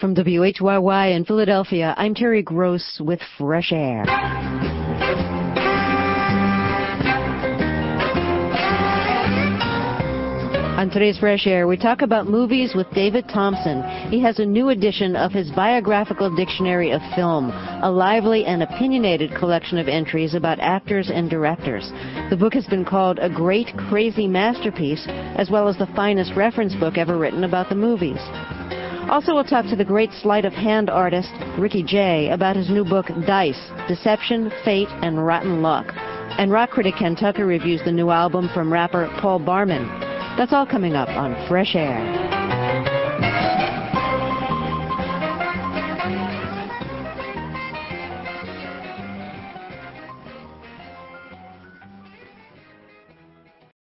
[0.00, 4.06] From WHYY in Philadelphia, I'm Terry Gross with Fresh Air.
[10.78, 13.82] On today's Fresh Air, we talk about movies with David Thomson.
[14.10, 19.34] He has a new edition of his biographical dictionary of film, a lively and opinionated
[19.34, 21.92] collection of entries about actors and directors.
[22.30, 25.04] The book has been called a great crazy masterpiece,
[25.36, 28.20] as well as the finest reference book ever written about the movies.
[29.10, 32.84] Also, we'll talk to the great sleight of hand artist, Ricky Jay, about his new
[32.84, 35.92] book, Dice Deception, Fate, and Rotten Luck.
[36.38, 39.88] And rock critic Ken Tucker reviews the new album from rapper Paul Barman.
[40.38, 42.30] That's all coming up on Fresh Air.